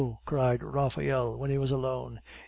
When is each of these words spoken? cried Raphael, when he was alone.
cried 0.25 0.63
Raphael, 0.63 1.37
when 1.37 1.51
he 1.51 1.59
was 1.59 1.69
alone. 1.69 2.21